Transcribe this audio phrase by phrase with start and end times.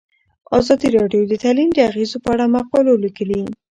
[0.59, 3.41] ازادي راډیو د تعلیم د اغیزو په اړه مقالو لیکلي.